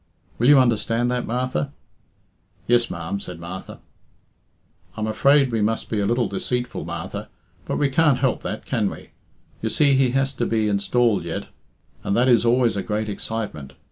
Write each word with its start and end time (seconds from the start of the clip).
Will 0.39 0.47
you 0.49 0.57
understand 0.57 1.11
that, 1.11 1.27
Martha?" 1.27 1.71
"Yes, 2.65 2.89
ma'am," 2.89 3.19
said 3.19 3.39
Martha. 3.39 3.79
"I'm 4.97 5.05
afraid 5.05 5.51
we 5.51 5.61
must 5.61 5.89
be 5.89 5.99
a 5.99 6.07
little 6.07 6.27
deceitful, 6.27 6.85
Martha. 6.85 7.29
But 7.65 7.77
we 7.77 7.87
can't 7.87 8.17
help 8.17 8.41
that, 8.41 8.65
can 8.65 8.89
we? 8.89 9.11
You 9.61 9.69
see 9.69 9.93
he 9.93 10.09
has 10.13 10.33
to 10.33 10.47
be 10.47 10.67
installed 10.67 11.23
yet, 11.23 11.49
and 12.03 12.17
that 12.17 12.27
is 12.27 12.45
always 12.45 12.75
a 12.75 12.81
great 12.81 13.09
excitement. 13.09 13.73